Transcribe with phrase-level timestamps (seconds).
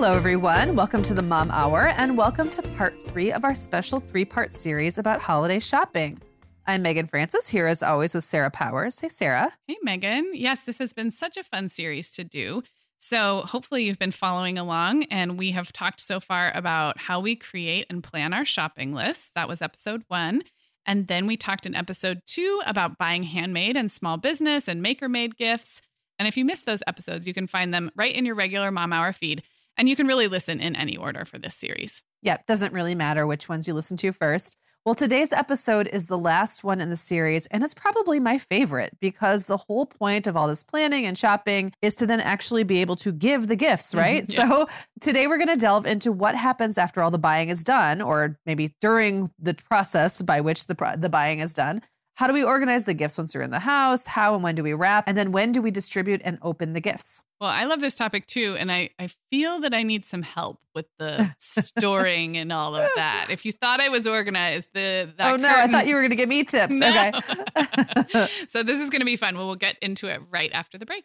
[0.00, 0.76] Hello, everyone.
[0.76, 4.50] Welcome to the Mom Hour, and welcome to part three of our special three part
[4.50, 6.22] series about holiday shopping.
[6.66, 8.98] I'm Meagan Francis, here as always with Sarah Powers.
[8.98, 9.52] Hey, Sarah.
[9.66, 10.30] Hey, Meagan.
[10.32, 12.62] Yes, this has been such a fun series to do.
[12.98, 17.36] So, hopefully, you've been following along, and we have talked so far about how we
[17.36, 19.28] create and plan our shopping lists.
[19.34, 20.44] That was episode one.
[20.86, 25.10] And then we talked in episode two about buying handmade and small business and maker
[25.10, 25.82] made gifts.
[26.18, 28.94] And if you missed those episodes, you can find them right in your regular Mom
[28.94, 29.42] Hour feed.
[29.76, 32.02] And you can really listen in any order for this series.
[32.22, 34.56] Yeah, doesn't really matter which ones you listen to first.
[34.86, 38.96] Well, today's episode is the last one in the series, and it's probably my favorite
[38.98, 42.78] because the whole point of all this planning and shopping is to then actually be
[42.80, 43.98] able to give the gifts, mm-hmm.
[43.98, 44.24] right?
[44.26, 44.48] yeah.
[44.48, 44.68] So,
[45.02, 48.38] today we're going to delve into what happens after all the buying is done, or
[48.46, 51.82] maybe during the process by which the, the buying is done.
[52.20, 54.06] How do we organize the gifts once they're in the house?
[54.06, 55.04] How and when do we wrap?
[55.06, 57.22] And then when do we distribute and open the gifts?
[57.40, 58.56] Well, I love this topic too.
[58.58, 62.90] And I, I feel that I need some help with the storing and all of
[62.94, 63.28] that.
[63.30, 66.10] If you thought I was organized, the Oh no, curtain, I thought you were going
[66.10, 66.74] to give me tips.
[66.78, 67.10] No.
[67.56, 68.28] Okay.
[68.50, 69.34] so this is going to be fun.
[69.38, 71.04] Well, we'll get into it right after the break.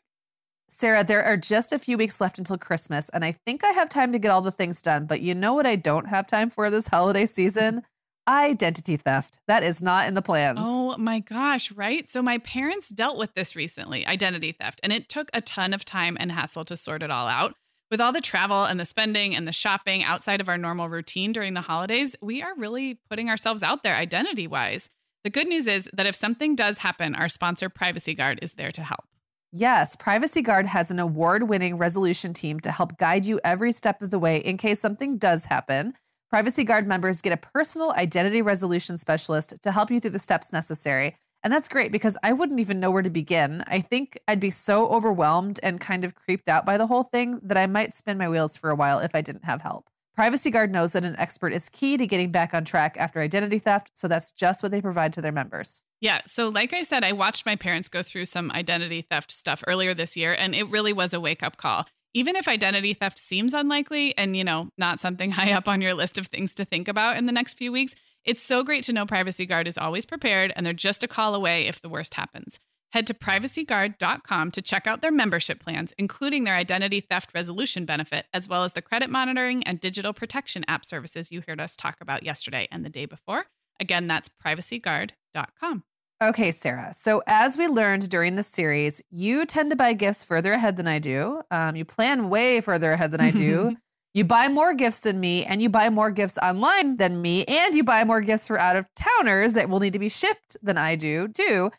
[0.68, 3.88] Sarah, there are just a few weeks left until Christmas, and I think I have
[3.88, 5.06] time to get all the things done.
[5.06, 7.84] But you know what I don't have time for this holiday season?
[8.28, 9.40] Identity theft.
[9.48, 10.60] That is not in the plans.
[10.62, 12.10] Oh my gosh, right?
[12.10, 15.86] So my parents dealt with this recently, identity theft, and it took a ton of
[15.86, 17.54] time and hassle to sort it all out.
[17.92, 21.34] With all the travel and the spending and the shopping outside of our normal routine
[21.34, 24.90] during the holidays, we are really putting ourselves out there identity wise.
[25.24, 28.72] The good news is that if something does happen, our sponsor Privacy Guard is there
[28.72, 29.06] to help.
[29.52, 34.02] Yes, Privacy Guard has an award winning resolution team to help guide you every step
[34.02, 35.94] of the way in case something does happen.
[36.30, 40.52] Privacy Guard members get a personal identity resolution specialist to help you through the steps
[40.52, 41.16] necessary.
[41.44, 43.64] And that's great because I wouldn't even know where to begin.
[43.68, 47.40] I think I'd be so overwhelmed and kind of creeped out by the whole thing
[47.44, 49.86] that I might spin my wheels for a while if I didn't have help.
[50.16, 53.60] Privacy Guard knows that an expert is key to getting back on track after identity
[53.60, 55.84] theft, so that's just what they provide to their members.
[56.00, 56.22] Yeah.
[56.26, 59.94] So, like I said, I watched my parents go through some identity theft stuff earlier
[59.94, 61.86] this year, and it really was a wake up call.
[62.16, 65.94] Even if identity theft seems unlikely and, you know, not something high up on your
[65.94, 67.94] list of things to think about in the next few weeks,
[68.24, 71.36] it's so great to know Privacy Guard is always prepared and they're just a call
[71.36, 72.58] away if the worst happens.
[72.94, 78.26] Head to privacyguard.com to check out their membership plans, including their identity theft resolution benefit,
[78.34, 81.98] as well as the credit monitoring and digital protection app services you heard us talk
[82.00, 83.46] about yesterday and the day before.
[83.82, 85.84] Again, that's privacyguard.com.
[86.24, 86.94] Okay, Sarah.
[86.94, 90.88] So, as we learned during the series, you tend to buy gifts further ahead than
[90.88, 91.42] I do.
[91.52, 93.76] Um, you plan way further ahead than I do.
[94.14, 97.76] you buy more gifts than me, and you buy more gifts online than me, and
[97.76, 100.78] you buy more gifts for out of towners that will need to be shipped than
[100.78, 101.70] I do, too.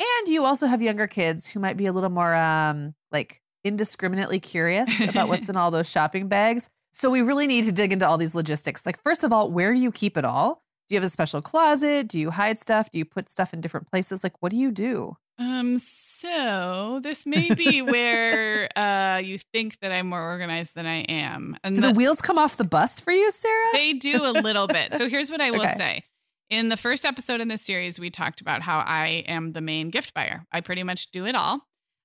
[0.00, 4.40] And you also have younger kids who might be a little more um, like indiscriminately
[4.40, 6.70] curious about what's in all those shopping bags.
[6.94, 8.86] So, we really need to dig into all these logistics.
[8.86, 10.63] Like, first of all, where do you keep it all?
[10.88, 12.08] Do you have a special closet?
[12.08, 12.90] Do you hide stuff?
[12.90, 14.22] Do you put stuff in different places?
[14.22, 15.16] Like, what do you do?
[15.38, 21.00] Um, so this may be where uh you think that I'm more organized than I
[21.02, 21.56] am.
[21.64, 23.70] And do the, the wheels come off the bus for you, Sarah?
[23.72, 24.94] They do a little bit.
[24.94, 25.74] So here's what I will okay.
[25.76, 26.04] say.
[26.50, 29.90] In the first episode in this series, we talked about how I am the main
[29.90, 30.44] gift buyer.
[30.52, 31.62] I pretty much do it all.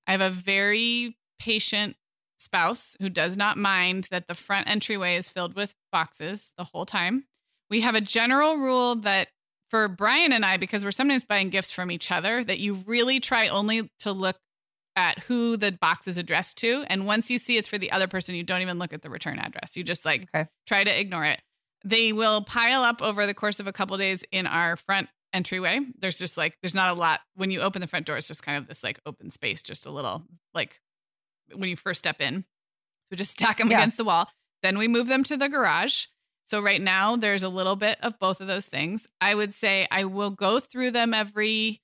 [0.07, 1.97] I have a very patient
[2.39, 6.85] spouse who does not mind that the front entryway is filled with boxes the whole
[6.85, 7.25] time.
[7.69, 9.29] We have a general rule that
[9.69, 13.19] for Brian and I, because we're sometimes buying gifts from each other, that you really
[13.19, 14.37] try only to look
[14.95, 16.83] at who the box is addressed to.
[16.87, 19.09] And once you see it's for the other person, you don't even look at the
[19.09, 19.77] return address.
[19.77, 20.49] You just like okay.
[20.67, 21.39] try to ignore it.
[21.85, 25.07] They will pile up over the course of a couple of days in our front
[25.31, 25.79] entryway.
[25.99, 27.21] There's just like, there's not a lot.
[27.35, 29.85] When you open the front door, it's just kind of this like open space, just
[29.85, 30.23] a little
[30.53, 30.81] like
[31.53, 32.43] when you first step in.
[33.09, 33.77] So just stack them yeah.
[33.77, 34.27] against the wall.
[34.63, 36.07] Then we move them to the garage.
[36.49, 39.05] So right now there's a little bit of both of those things.
[39.21, 41.79] I would say I will go through them every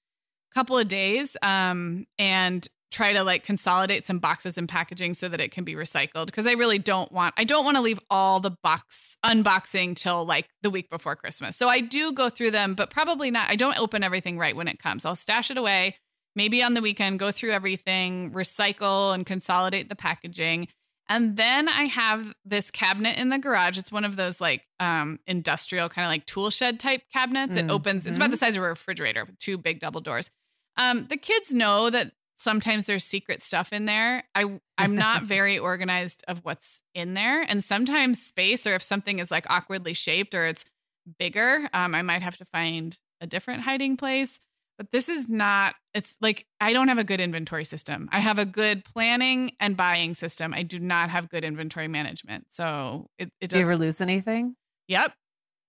[0.56, 5.40] couple of days um, and try to like consolidate some boxes and packaging so that
[5.40, 8.40] it can be recycled because I really don't want I don't want to leave all
[8.40, 11.56] the box unboxing till like the week before Christmas.
[11.56, 14.68] So I do go through them but probably not I don't open everything right when
[14.68, 15.06] it comes.
[15.06, 15.98] I'll stash it away
[16.36, 20.70] maybe on the weekend go through everything, recycle and consolidate the packaging
[21.07, 23.78] and then I have this cabinet in the garage.
[23.78, 27.56] It's one of those like um, industrial kind of like tool shed type cabinets.
[27.56, 27.69] Mm-hmm.
[27.69, 28.46] It opens, it's about the mm-hmm.
[28.46, 30.30] size of a refrigerator with two big double doors.
[30.78, 34.24] Um, the kids know that sometimes there's secret stuff in there.
[34.34, 37.42] I I'm not very organized of what's in there.
[37.42, 40.66] And sometimes space or if something is like awkwardly shaped or it's
[41.19, 44.40] bigger, um, I might have to find a different hiding place.
[44.77, 48.10] But this is not, it's like I don't have a good inventory system.
[48.12, 50.54] I have a good planning and buying system.
[50.54, 52.48] I do not have good inventory management.
[52.51, 53.51] So it, it.
[53.51, 54.56] Do you ever lose anything?
[54.88, 55.13] Yep.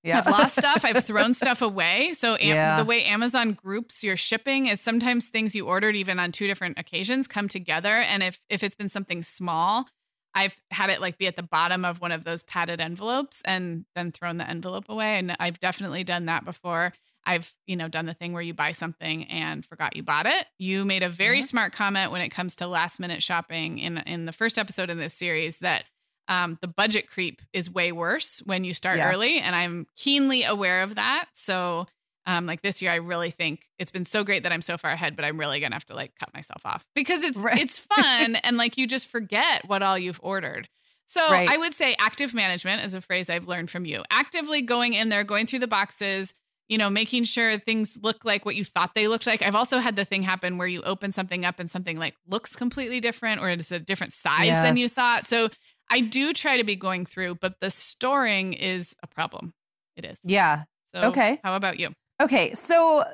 [0.03, 0.19] Yeah.
[0.19, 0.85] I've lost stuff.
[0.85, 2.15] I've thrown stuff away.
[2.15, 2.77] So am- yeah.
[2.77, 6.79] the way Amazon groups your shipping is sometimes things you ordered even on two different
[6.79, 7.97] occasions come together.
[7.97, 9.87] And if if it's been something small,
[10.35, 13.85] I've had it like be at the bottom of one of those padded envelopes and
[13.95, 15.19] then thrown the envelope away.
[15.19, 16.93] And I've definitely done that before.
[17.27, 20.47] I've, you know, done the thing where you buy something and forgot you bought it.
[20.59, 21.47] You made a very mm-hmm.
[21.47, 24.99] smart comment when it comes to last minute shopping in in the first episode in
[24.99, 25.85] this series that
[26.29, 29.11] um, the budget creep is way worse when you start yeah.
[29.11, 31.27] early, and I'm keenly aware of that.
[31.35, 31.87] So,
[32.27, 34.91] um, like this year, I really think it's been so great that I'm so far
[34.91, 37.59] ahead, but I'm really gonna have to like cut myself off because it's right.
[37.59, 40.69] it's fun and like you just forget what all you've ordered.
[41.07, 41.49] So right.
[41.49, 44.03] I would say active management is a phrase I've learned from you.
[44.11, 46.35] Actively going in there, going through the boxes,
[46.69, 49.43] you know, making sure things look like what you thought they looked like.
[49.43, 52.57] I've also had the thing happen where you open something up and something like looks
[52.57, 54.67] completely different or it's a different size yes.
[54.67, 55.25] than you thought.
[55.25, 55.49] So
[55.91, 59.55] I do try to be going through, but the storing is a problem.
[59.97, 60.19] It is.
[60.25, 60.65] Yeah.
[60.93, 61.41] So okay.
[61.45, 61.91] How about you?
[62.21, 62.55] Okay.
[62.55, 63.05] So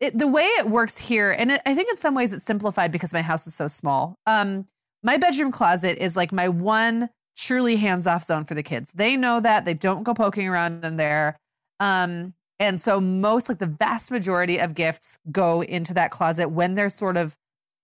[0.00, 2.92] it, the way it works here, and it, I think in some ways it's simplified
[2.92, 4.16] because my house is so small.
[4.26, 4.66] Um,
[5.02, 8.90] my bedroom closet is like my one truly hands off zone for the kids.
[8.94, 11.36] They know that they don't go poking around in there.
[11.80, 16.76] Um, and so most like the vast majority of gifts go into that closet when
[16.76, 17.36] they're sort of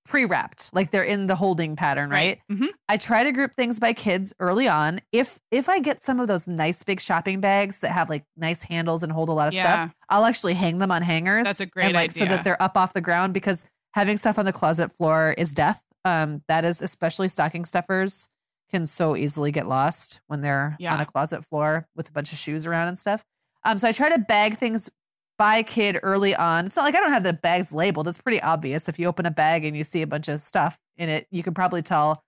[0.05, 2.41] pre-wrapped, like they're in the holding pattern, right?
[2.49, 2.57] right?
[2.57, 2.67] Mm-hmm.
[2.89, 5.01] I try to group things by kids early on.
[5.11, 8.63] If if I get some of those nice big shopping bags that have like nice
[8.63, 9.63] handles and hold a lot of yeah.
[9.63, 11.45] stuff, I'll actually hang them on hangers.
[11.45, 12.23] That's a great and, like, idea.
[12.23, 13.65] So that they're up off the ground because
[13.95, 15.83] having stuff on the closet floor is death.
[16.05, 18.29] Um, that is especially stocking stuffers
[18.71, 20.95] can so easily get lost when they're yeah.
[20.95, 23.25] on a closet floor with a bunch of shoes around and stuff.
[23.69, 24.89] Um, so I try to bag things
[25.37, 26.65] by kid early on.
[26.65, 28.09] It's not like I don't have the bags labeled.
[28.09, 28.89] It's pretty obvious.
[28.89, 31.43] If you open a bag and you see a bunch of stuff in it, you
[31.43, 32.25] can probably tell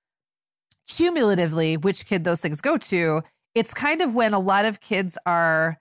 [0.86, 3.22] cumulatively which kid those things go to.
[3.54, 5.78] It's kind of when a lot of kids are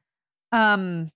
[0.53, 1.11] um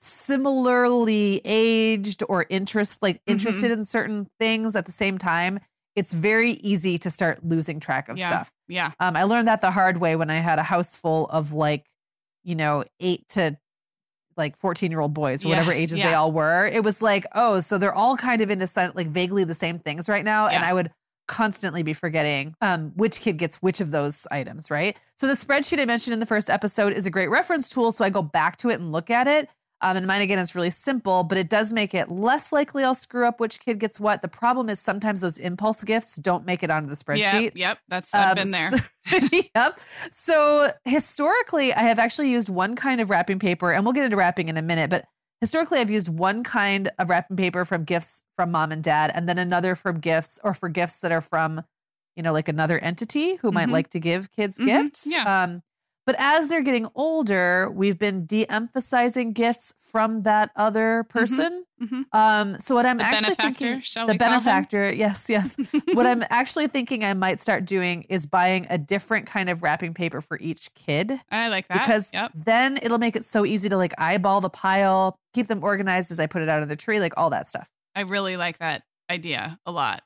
[0.00, 3.32] similarly aged or interest like mm-hmm.
[3.32, 3.80] interested mm-hmm.
[3.80, 5.58] in certain things at the same time
[5.96, 8.26] it's very easy to start losing track of yeah.
[8.28, 11.26] stuff yeah um i learned that the hard way when i had a house full
[11.28, 11.86] of like
[12.44, 13.56] you know 8 to
[14.36, 16.08] like 14 year old boys or yeah, whatever ages yeah.
[16.08, 16.66] they all were.
[16.66, 20.08] It was like, oh, so they're all kind of into like vaguely the same things
[20.08, 20.46] right now.
[20.46, 20.56] Yeah.
[20.56, 20.90] And I would
[21.26, 24.96] constantly be forgetting um, which kid gets which of those items, right?
[25.16, 27.92] So the spreadsheet I mentioned in the first episode is a great reference tool.
[27.92, 29.48] So I go back to it and look at it.
[29.82, 32.94] Um, and mine again is really simple, but it does make it less likely I'll
[32.94, 34.22] screw up which kid gets what.
[34.22, 37.42] The problem is sometimes those impulse gifts don't make it onto the spreadsheet.
[37.42, 38.70] Yep, yep that's I've um, been there.
[38.70, 38.78] So,
[39.54, 39.80] yep.
[40.12, 44.16] So historically, I have actually used one kind of wrapping paper, and we'll get into
[44.16, 44.88] wrapping in a minute.
[44.88, 45.04] But
[45.42, 49.28] historically, I've used one kind of wrapping paper from gifts from mom and dad, and
[49.28, 51.62] then another from gifts or for gifts that are from,
[52.16, 53.54] you know, like another entity who mm-hmm.
[53.54, 54.84] might like to give kids mm-hmm.
[54.84, 55.06] gifts.
[55.06, 55.42] Yeah.
[55.42, 55.62] Um,
[56.06, 61.64] But as they're getting older, we've been de-emphasizing gifts from that other person.
[61.82, 62.02] Mm-hmm.
[62.12, 64.16] Um, so what I'm The actually benefactor, thinking, the call him?
[64.16, 65.56] benefactor, yes, yes.
[65.94, 69.94] what I'm actually thinking I might start doing is buying a different kind of wrapping
[69.94, 71.80] paper for each kid I like that.
[71.82, 72.30] because yep.
[72.34, 76.20] then it'll make it so easy to like eyeball the pile, keep them organized as
[76.20, 77.68] I put it out of the tree, like all that stuff.
[77.94, 80.02] I really like that idea a lot.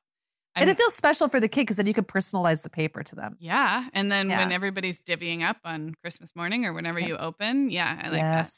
[0.57, 3.03] And I'm- it feels special for the kid because then you can personalize the paper
[3.03, 3.37] to them.
[3.41, 3.89] yeah.
[3.93, 7.09] And then when everybody's divvying up on Christmas morning or whenever Yep.
[7.09, 8.51] you open, yeah, I like that.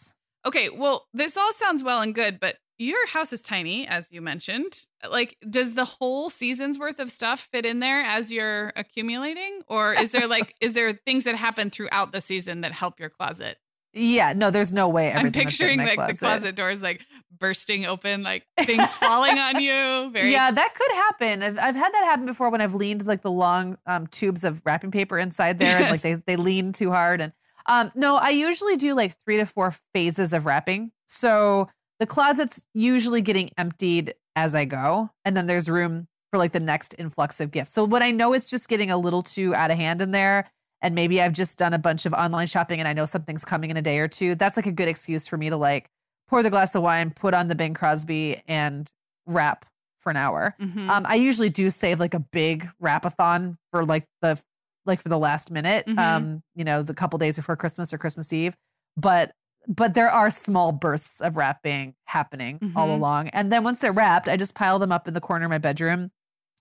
[0.44, 4.20] Okay, well, this all sounds well and good, but your house is tiny, as you
[4.20, 4.86] mentioned.
[5.08, 9.60] Like, does the whole season's worth of stuff fit in there as you're accumulating?
[9.68, 13.10] Or is there like, is there things that happen throughout the season that help your
[13.10, 13.56] closet?
[13.94, 15.10] Yeah, no, there's no way.
[15.10, 17.04] I'm everything would fit in picturing like the closet doors like
[17.38, 20.10] bursting open, like things falling on you.
[20.10, 21.42] Very Yeah, that could happen.
[21.42, 24.62] I've, I've had that happen before when I've leaned like the long um, tubes of
[24.64, 27.20] wrapping paper inside there, and like they they lean too hard.
[27.20, 27.32] And
[27.66, 30.92] um, no, I usually do like three to four phases of wrapping.
[31.06, 31.68] So
[32.00, 36.60] the closet's usually getting emptied as I go, and then there's room for like the
[36.60, 37.72] next influx of gifts.
[37.72, 40.50] So when I know it's just getting a little too out of hand in there,
[40.82, 43.70] and maybe I've just done a bunch of online shopping and I know something's coming
[43.70, 45.88] in a day or two, that's like a good excuse for me to like
[46.28, 48.90] pour the glass of wine, put on the Bing Crosby, and
[49.26, 49.64] wrap
[50.00, 50.54] for an hour.
[50.60, 50.88] Mhm.
[50.88, 54.38] Um, I usually do save like a big wrapathon for like the
[54.84, 55.86] like for the last minute.
[55.86, 55.98] Mhm.
[55.98, 58.56] Um, you know, the couple days before Christmas or Christmas Eve.
[58.96, 59.32] But
[59.68, 62.94] but there are small bursts of wrapping happening all Mhm.
[62.96, 63.28] along.
[63.28, 65.58] And then once they're wrapped, I just pile them up in the corner of my
[65.58, 66.10] bedroom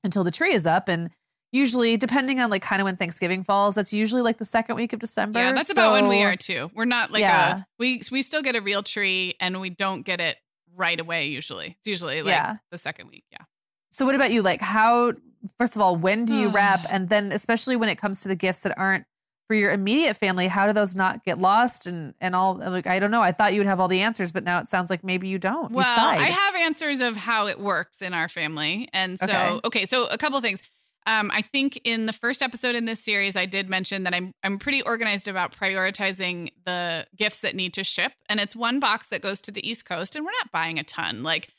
[0.03, 0.87] until the tree is up.
[0.87, 1.09] And
[1.51, 4.93] usually, depending on like kind of when Thanksgiving falls, that's usually like the second week
[4.93, 5.39] of December.
[5.39, 6.71] yeah, that's about when we are too.
[6.73, 7.59] We're not like Yeah.
[7.59, 10.37] a we we still get a real tree and we don't get it
[10.75, 11.75] right away usually.
[11.79, 12.55] It's usually like Yeah.
[12.71, 13.25] the second week.
[13.31, 13.45] Yeah.
[13.91, 14.41] So what about you?
[14.41, 15.13] Like how
[15.57, 16.85] first of all, when do you wrap?
[16.89, 19.05] And then especially when it comes to the gifts that aren't
[19.47, 22.99] for your immediate family, how do those not get lost and and all like I
[22.99, 23.21] don't know.
[23.21, 25.37] I thought you would have all the answers, but now it sounds like maybe you
[25.39, 25.73] don't.
[25.73, 26.21] Well, you.
[26.21, 28.87] I have answers of how it works in our family.
[28.93, 29.59] And so, Okay.
[29.65, 30.61] okay, so a couple of things.
[31.07, 34.33] Um, I think in the first episode in this series, I did mention that I'm
[34.43, 39.09] I'm pretty organized about prioritizing the gifts that need to ship, and it's one box
[39.09, 41.23] that goes to the East Coast, and we're not buying a ton.
[41.23, 41.49] Like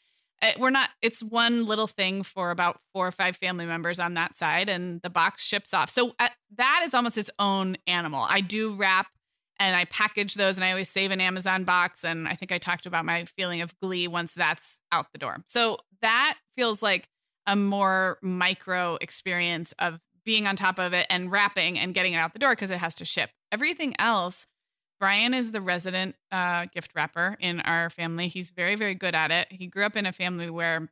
[0.42, 0.90] eh, we're not.
[1.00, 5.00] It's one little thing for about four or five family members on that side, and
[5.02, 5.90] the box ships off.
[5.90, 8.24] So uh, that is almost its own animal.
[8.28, 9.08] I do wrap
[9.62, 12.04] and I package those and I always save an Amazon box.
[12.04, 15.44] And I think I talked about my feeling of glee once that's out the door.
[15.46, 17.08] So that feels like
[17.46, 22.16] a more micro experience of being on top of it and wrapping and getting it
[22.16, 23.30] out the door because it has to ship.
[23.50, 24.46] Everything else,
[25.00, 28.28] Brian is the resident uh, gift wrapper in our family.
[28.28, 29.48] He's very, very good at it.
[29.50, 30.88] He grew up in a family where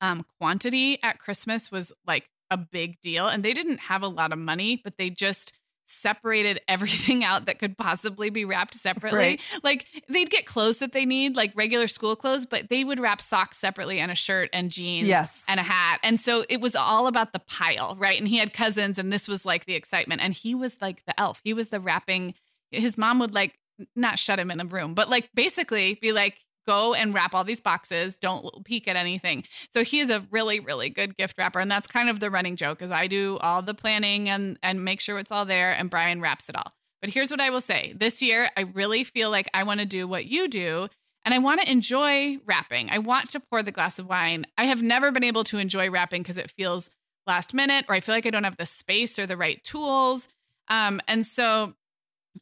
[0.00, 3.26] um, quantity at Christmas was like a big deal.
[3.26, 5.52] And they didn't have a lot of money, but they just
[5.86, 9.18] separated everything out that could possibly be wrapped separately.
[9.18, 9.40] Right.
[9.62, 13.20] Like they'd get clothes that they need, like regular school clothes, but they would wrap
[13.20, 15.44] socks separately and a shirt and jeans Yes.
[15.48, 16.00] and a hat.
[16.02, 18.18] And so it was all about the pile, right?
[18.18, 20.20] And he had cousins and this was like the excitement.
[20.20, 21.40] And he was like the elf.
[21.44, 22.34] He was the wrapping.
[22.70, 23.58] His mom would like
[23.96, 26.36] not shut him in the room, but like basically be like,
[26.66, 28.16] go and wrap all these boxes.
[28.16, 29.44] Don't peek at anything.
[29.70, 31.60] So he is a really, really good gift wrapper.
[31.60, 34.84] And that's kind of the running joke is I do all the planning and and
[34.84, 36.72] make sure it's all there and Brian wraps it all.
[37.00, 37.92] But here's what I will say.
[37.94, 40.88] This year, I really feel like I want to do what you do.
[41.26, 42.90] And I want to enjoy wrapping.
[42.90, 44.46] I want to pour the glass of wine.
[44.58, 46.90] I have never been able to enjoy wrapping because it feels
[47.26, 50.28] last minute, or I feel like I don't have the space or the right tools.
[50.68, 51.74] Um, and so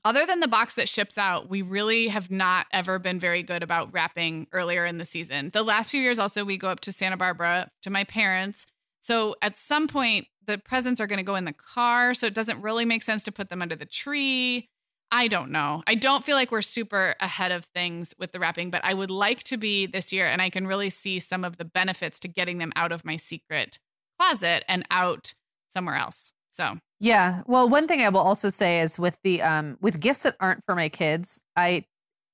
[0.04, 3.62] other than the box that ships out, we really have not ever been very good
[3.62, 5.50] about wrapping earlier in the season.
[5.52, 8.66] The last few years, also, we go up to Santa Barbara to my parents.
[9.00, 12.14] So at some point, the presents are going to go in the car.
[12.14, 14.68] So it doesn't really make sense to put them under the tree.
[15.10, 15.82] I don't know.
[15.86, 19.10] I don't feel like we're super ahead of things with the wrapping, but I would
[19.10, 20.26] like to be this year.
[20.26, 23.16] And I can really see some of the benefits to getting them out of my
[23.16, 23.78] secret
[24.18, 25.34] closet and out
[25.72, 26.32] somewhere else.
[26.50, 27.42] So Yeah.
[27.46, 30.64] Well, one thing I will also say is with the um with gifts that aren't
[30.64, 31.84] for my kids, I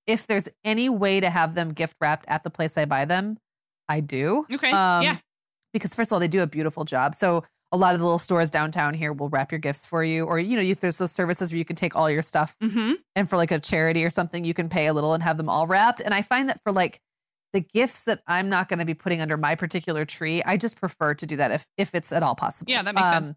[0.06, 3.38] if there's any way to have them gift wrapped at the place I buy them,
[3.88, 4.46] I do.
[4.52, 5.16] Okay, Um, yeah.
[5.72, 7.14] Because first of all, they do a beautiful job.
[7.14, 10.24] So a lot of the little stores downtown here will wrap your gifts for you,
[10.24, 12.92] or you know, you, there's those services where you can take all your stuff hmm
[13.16, 15.48] and for like a charity or something, you can pay a little and have them
[15.48, 16.00] all wrapped.
[16.00, 17.00] And I find that for like
[17.52, 20.78] the gifts that I'm not going to be putting under my particular tree, I just
[20.78, 22.70] prefer to do that if if it's at all possible.
[22.70, 23.32] Yeah, that makes sense.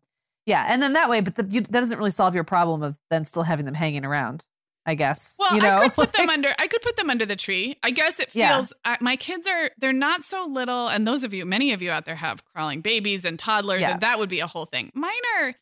[0.45, 2.97] Yeah, and then that way, but the, you, that doesn't really solve your problem of
[3.09, 4.45] then still having them hanging around.
[4.83, 5.35] I guess.
[5.37, 6.55] Well, you know, I could put them under.
[6.57, 7.77] I could put them under the tree.
[7.83, 8.55] I guess it Yeah.
[8.57, 8.73] feels.
[8.83, 9.69] Uh, my kids are.
[9.77, 12.81] They're not so little, and those of you, many of you out there, have crawling
[12.81, 13.91] babies and toddlers, Yeah.
[13.91, 14.91] and that would be a whole thing.
[14.95, 15.53] Mine are.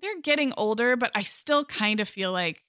[0.00, 2.62] They're getting older, but I still kind of feel like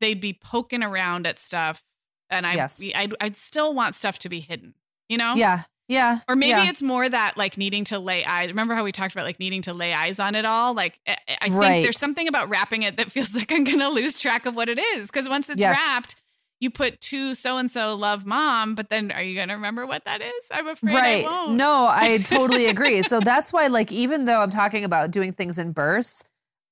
[0.00, 1.84] they'd be poking around at stuff,
[2.30, 2.82] and I, Yes.
[2.94, 4.72] I'd, I'd still want stuff to be hidden.
[5.10, 5.34] You know?
[5.36, 5.64] Yeah.
[5.92, 6.20] Yeah.
[6.28, 6.68] Or maybe yeah.
[6.70, 8.48] it's more that like needing to lay eyes.
[8.48, 10.74] Remember how we talked about like needing to lay eyes on it all?
[10.74, 11.82] Like I, I think Right.
[11.82, 14.68] there's something about wrapping it that feels like I'm going to lose track of what
[14.68, 15.76] it is because once it's Yes.
[15.76, 16.16] wrapped,
[16.60, 19.84] you put to so and so love mom, but then are you going to remember
[19.84, 20.32] what that is?
[20.50, 21.24] I'm afraid I right.
[21.24, 21.54] won't.
[21.56, 23.02] No, I totally agree.
[23.02, 26.22] so that's why, like, even though I'm talking about doing things in bursts,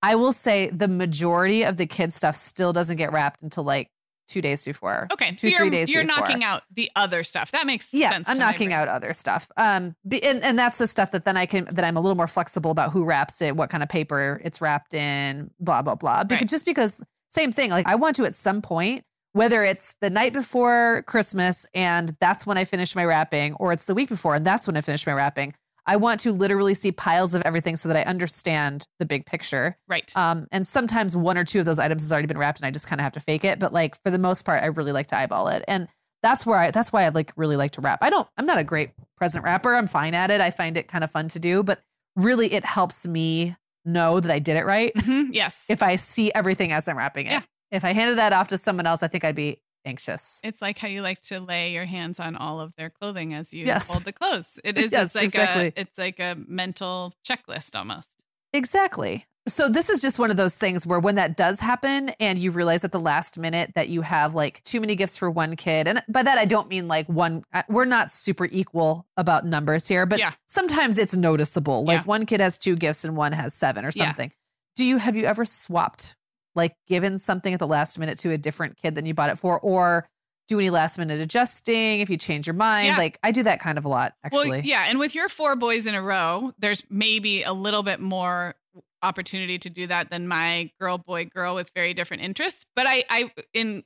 [0.02, 3.90] I will say the majority of the kid stuff still doesn't get wrapped until like
[4.30, 5.08] two days before.
[5.12, 6.20] Okay, Two, so three you're, days you're before.
[6.20, 7.50] knocking out the other stuff.
[7.52, 8.28] That makes Yeah, sense.
[8.28, 9.48] I'm knocking out other stuff.
[9.56, 12.26] Um, and and that's the stuff that then I can that I'm a little more
[12.28, 16.24] flexible about who wraps it, what kind of paper it's wrapped in, blah blah blah.
[16.24, 16.48] Because Right.
[16.50, 20.32] just because same thing, like I want to at some point, whether it's the night
[20.32, 24.44] before Christmas and that's when I finish my wrapping, or it's the week before and
[24.46, 25.54] that's when I finish my wrapping.
[25.90, 29.76] I want to literally see piles of everything so that I understand the big picture.
[29.88, 30.10] Right.
[30.16, 32.70] Um, and sometimes one or two of those items has already been wrapped and I
[32.70, 33.58] just kind of have to fake it.
[33.58, 35.64] But like for the most part, I really like to eyeball it.
[35.66, 35.88] And
[36.22, 37.98] that's where I that's why I like really like to wrap.
[38.02, 39.74] I don't I'm not a great present wrapper.
[39.74, 40.40] I'm fine at it.
[40.40, 41.80] I find it kind of fun to do, but
[42.14, 45.64] really it helps me know that I did it right Mhm, Yes.
[45.68, 47.30] if I see everything as I'm wrapping it.
[47.32, 47.40] Yeah.
[47.72, 50.40] If I handed that off to someone else, I think I'd be anxious.
[50.44, 53.52] It's like how you like to lay your hands on all of their clothing as
[53.52, 53.86] you Yes.
[53.86, 54.58] fold the clothes.
[54.64, 55.66] It is Yes, it's like exactly.
[55.76, 58.08] a it's like a mental checklist almost.
[58.52, 59.26] Exactly.
[59.48, 62.50] So this is just one of those things where when that does happen and you
[62.50, 65.88] realize at the last minute that you have like too many gifts for one kid
[65.88, 69.88] and by that I don't mean like one uh, we're not super equal about numbers
[69.88, 70.32] here but Yeah.
[70.46, 72.04] sometimes it's noticeable like Yeah.
[72.04, 74.06] one kid has two gifts and one has seven or Yeah.
[74.08, 74.30] something.
[74.76, 76.16] Do you have you ever swapped
[76.54, 79.38] like given something at the last minute to a different kid than you bought it
[79.38, 80.08] for or
[80.48, 82.88] do any last minute adjusting if you change your mind?
[82.88, 82.98] Yeah.
[82.98, 84.50] Like I do that kind of a lot actually.
[84.50, 88.00] Well, yeah, and with your four boys in a row, there's maybe a little bit
[88.00, 88.56] more
[89.02, 92.66] opportunity to do that than my girl boy girl with very different interests.
[92.74, 93.84] But I I in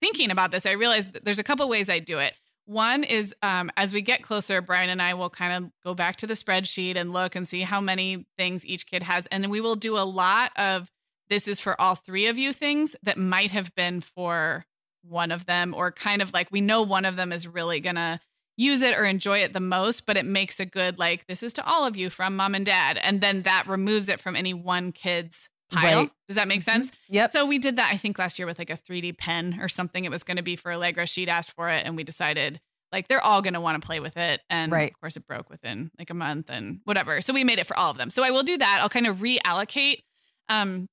[0.00, 2.34] thinking about this, I realized that there's a couple ways I do it.
[2.64, 6.16] One is um, as we get closer, Brian and I will kind of go back
[6.16, 9.26] to the spreadsheet and look and see how many things each kid has.
[9.26, 10.90] And then we will do a lot of
[11.28, 14.64] this is for all three of you things that might have been for
[15.02, 17.94] one of them, or kind of like we know one of them is really going
[17.96, 18.20] to
[18.56, 21.52] use it or enjoy it the most, but it makes a good, like, this is
[21.52, 22.98] to all of you from mom and dad.
[23.02, 25.98] And then that removes it from any one kid's pile.
[25.98, 26.10] Right.
[26.26, 26.64] Does that make Mhm.
[26.64, 26.92] sense?
[27.08, 27.32] Yep.
[27.32, 30.04] So we did that, I think, last year with like a 3D pen or something.
[30.04, 31.06] It was going to be for Allegra.
[31.06, 32.60] She'd asked for it, and we decided
[32.92, 34.40] like they're all going to want to play with it.
[34.48, 34.90] And Right.
[34.92, 37.20] of course, it broke within like a month and whatever.
[37.20, 38.10] So we made it for all of them.
[38.10, 38.78] So I will do that.
[38.80, 40.02] I'll kind of reallocate
[40.48, 40.86] um,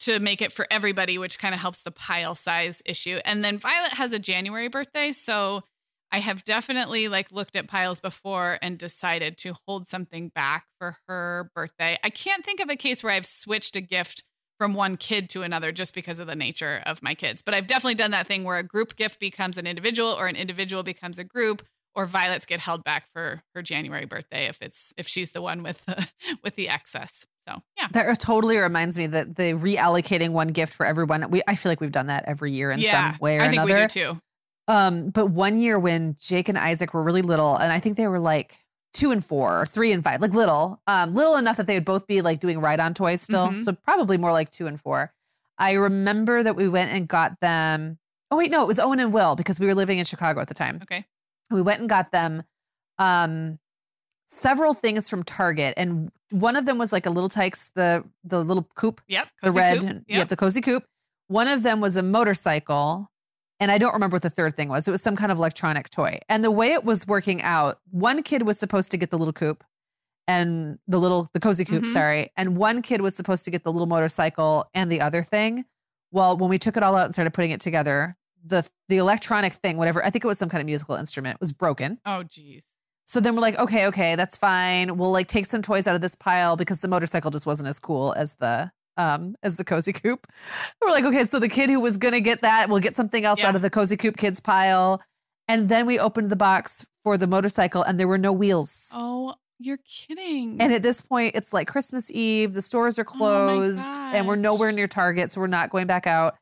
[0.00, 3.20] to make it for everybody, which kind of helps the pile size issue.
[3.24, 5.12] And then Violet has a January birthday.
[5.12, 5.62] So
[6.12, 10.96] I have definitely like looked at piles before and decided to hold something back for
[11.08, 11.98] her birthday.
[12.04, 14.22] I can't think of a case where I've switched a gift
[14.58, 17.42] from one kid to another just because of the nature of my kids.
[17.42, 20.36] But I've definitely done that thing where a group gift becomes an individual or an
[20.36, 24.92] individual becomes a group or Violet's get held back for her January birthday if it's
[24.96, 26.06] if she's the one with the,
[26.44, 27.26] with the excess.
[27.46, 27.88] So, yeah.
[27.92, 31.30] That totally reminds me that the reallocating one gift for everyone.
[31.30, 33.48] We I feel like we've done that every year in yeah, some way or I
[33.50, 33.74] think another.
[33.82, 34.20] we do too.
[34.66, 38.06] Um, but one year when Jake and Isaac were really little, and I think they
[38.06, 38.58] were like
[38.94, 41.84] two and four or three and five, like little, um, little enough that they would
[41.84, 43.48] both be like doing ride on toys still.
[43.48, 43.64] Mhm.
[43.64, 45.12] So probably more like two and four.
[45.58, 47.98] I remember that we went and got them.
[48.30, 50.48] Oh wait, no, it was Owen and Will because we were living in Chicago at
[50.48, 50.80] the time.
[50.82, 51.04] Okay.
[51.50, 52.42] We went and got them
[52.98, 53.58] um
[54.34, 58.42] several things from Target, and one of them was like a Little Tikes, the the
[58.44, 59.28] little coupe Yep.
[59.42, 59.90] the red, Coupe.
[59.90, 60.02] yep.
[60.08, 60.28] Yep.
[60.28, 60.84] the cozy coupe.
[61.28, 63.10] One of them was a motorcycle,
[63.60, 64.86] and I don't remember what the third thing was.
[64.86, 66.18] It was some kind of electronic toy.
[66.28, 69.32] And the way it was working out, one kid was supposed to get the little
[69.32, 69.64] coupe,
[70.28, 71.92] and the little the cozy coupe, Mhm.
[71.92, 75.64] sorry, and one kid was supposed to get the little motorcycle and the other thing.
[76.10, 79.54] Well, when we took it all out and started putting it together, the the electronic
[79.54, 81.98] thing, whatever, I think it was some kind of musical instrument, was broken.
[82.04, 82.62] Oh, geez.
[83.06, 84.96] So then we're like, okay, okay, that's fine.
[84.96, 87.78] We'll like take some toys out of this pile because the motorcycle just wasn't as
[87.78, 90.26] cool as the um as the cozy coupe.
[90.82, 93.40] We're like, okay, so the kid who was gonna get that will get something else
[93.40, 93.48] Yeah.
[93.48, 95.02] out of the cozy coupe kids pile.
[95.48, 98.90] And then we opened the box for the motorcycle and there were no wheels.
[98.94, 100.56] Oh, you're kidding.
[100.60, 104.36] And at this point, it's like Christmas Eve, the stores are Oh closed, and we're
[104.36, 106.36] nowhere near Target, so we're not going back out.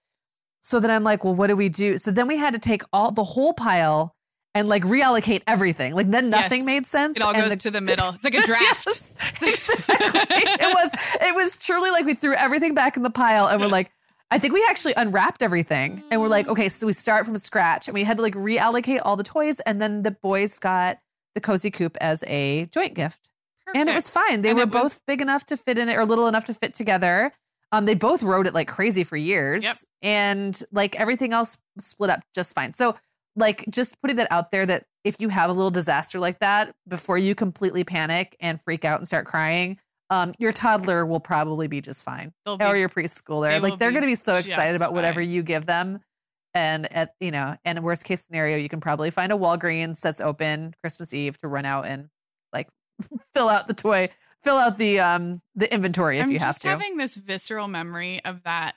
[0.63, 1.99] So then I'm like, well, what do we do?
[1.99, 4.15] So then we had to take all the whole pile
[4.55, 5.95] and like reallocate everything.
[5.95, 6.67] Like then nothing Yes.
[6.67, 7.17] made sense.
[7.17, 8.11] it all goes the to the middle.
[8.11, 8.87] It's like a draft.
[8.87, 9.97] Yes, exactly.
[10.31, 13.67] it was it was truly like we threw everything back in the pile and we're
[13.69, 13.91] like
[14.31, 17.89] I think we actually unwrapped everything and we're like okay so we start from scratch
[17.89, 20.99] and we had to like reallocate all the toys and then the boys got
[21.35, 23.31] the cozy coupe as a joint gift
[23.75, 25.97] and it was fine they And were was- both big enough to fit in it
[25.97, 27.33] or little enough to fit together
[27.73, 29.77] Um, they both rode it like crazy for years, Yep.
[30.03, 32.75] and like everything else split up just fine.
[32.75, 32.97] So,
[33.37, 36.75] like, just putting that out there that if you have a little disaster like that,
[36.87, 39.79] before you completely panic and freak out and start crying,
[40.11, 43.51] um, your toddler will probably be just fine, They'll be- or your preschooler.
[43.51, 45.31] they Like, they're going to be so excited about whatever fine.
[45.31, 46.01] you give them.
[46.55, 50.21] And at you know, and worst case scenario, you can probably find a Walgreens that's
[50.21, 52.11] open Christmas Eve to run out and
[52.53, 52.69] like
[53.33, 54.09] fill out the toy,
[54.45, 56.69] fill out the um the inventory if I'm you have just to.
[56.69, 58.75] having this visceral memory of that.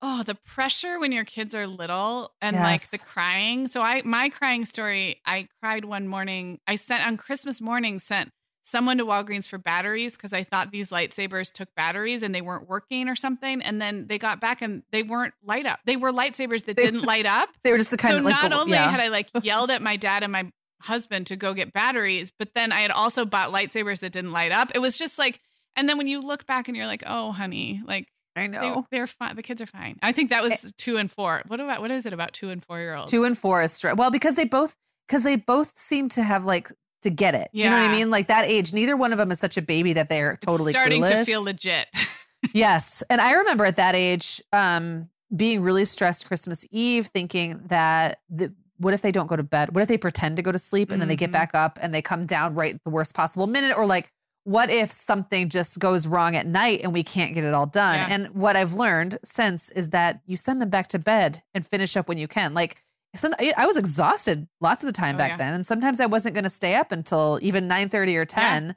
[0.00, 3.66] Oh, the pressure when your kids are little and like the crying.
[3.66, 6.60] So I my crying story, I cried one morning.
[6.66, 8.30] I sent on Christmas morning sent
[8.62, 12.68] someone to Walgreens for batteries because I thought these lightsabers took batteries and they weren't
[12.68, 13.62] working or something.
[13.62, 15.80] And then they got back and they weren't light up.
[15.86, 17.48] They were lightsabers that They- didn't light up.
[17.64, 18.90] They were just the kind so of like not only yeah.
[18.90, 22.50] had I like yelled at my dad and my husband to go get batteries, but
[22.54, 24.70] then I had also bought lightsabers that didn't light up.
[24.74, 25.40] It was just like,
[25.74, 28.06] and then when you look back and you're like, oh, honey, like
[28.38, 28.86] I know.
[28.90, 29.36] they're fine.
[29.36, 29.98] The kids are fine.
[30.02, 31.42] I think that was two and four.
[31.46, 33.10] What about what is it about two and four year olds?
[33.10, 33.96] Two and four is straight.
[33.96, 34.74] Well, because they both
[35.08, 36.70] because they both seem to have like
[37.02, 37.48] to get it.
[37.52, 38.10] You know what I mean?
[38.10, 40.72] Like that age, neither one of them is such a baby that they're It's totally
[40.72, 41.86] starting to feel legit.
[42.54, 43.02] yes.
[43.10, 48.52] And I remember at that age, um, being really stressed Christmas Eve, thinking that the
[48.78, 49.74] what if they don't go to bed?
[49.74, 51.32] What if they pretend to go to sleep and then they get Mhm.
[51.32, 53.76] back up and they come down right at the worst possible minute?
[53.76, 54.12] Or like,
[54.48, 57.96] what if something just goes wrong at night and we can't get it all done?
[57.98, 58.08] Yeah.
[58.10, 61.96] And what I've learned since is that you send them back to bed and finish
[61.98, 62.54] up when you can.
[62.54, 62.82] Like,
[63.22, 65.36] I was exhausted lots of the time Oh, back yeah.
[65.38, 68.76] then, and sometimes I wasn't going to stay up until even nine thirty or ten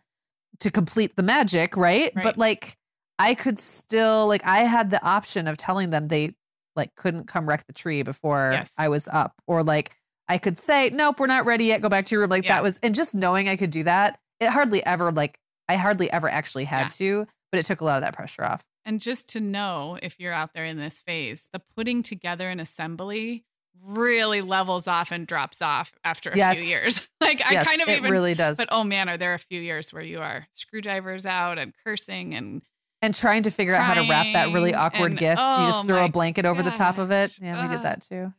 [0.60, 2.12] to complete the magic, right?
[2.16, 2.24] Right.
[2.24, 2.78] But like,
[3.20, 6.34] I could still like I had the option of telling them they
[6.76, 8.72] like couldn't come wreck the tree before Yes.
[8.78, 9.92] I was up, or like
[10.28, 11.82] I could say, nope, we're not ready yet.
[11.82, 12.30] Go back to your room.
[12.30, 12.56] Like Yeah.
[12.56, 15.38] that was, and just knowing I could do that, it hardly ever like
[15.72, 18.66] I hardly ever actually had to, but it took a lot of that pressure off.
[18.84, 22.60] And just to know if you're out there in this phase, the putting together an
[22.60, 23.46] assembly
[23.84, 26.58] really levels off and drops off after a Yes.
[26.58, 27.08] few years.
[27.22, 28.58] like I yes, kind of it even really does.
[28.58, 32.34] but oh man, are there a few years where you are screwdrivers out and cursing
[32.36, 32.62] and
[33.04, 35.40] and trying to figure out how to wrap that really awkward and- gift.
[35.40, 37.32] you oh just throw a blanket over the top of it.
[37.32, 37.40] gosh.
[37.42, 38.34] Yeah, we did that too.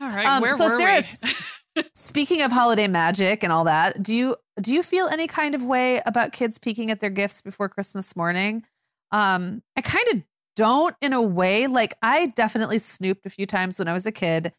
[0.00, 1.30] all right, Um, where so were Sarah, we?
[1.94, 5.64] Speaking of holiday magic and all that, do you do you feel any kind of
[5.64, 8.64] way about kids peeking at their gifts before Christmas morning?
[9.12, 10.22] Um, I kind of
[10.56, 11.66] don't in a way.
[11.66, 14.52] Like I definitely snooped a few times when I was a kid.